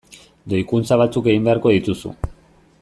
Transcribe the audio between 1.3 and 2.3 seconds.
egin beharko dituzu.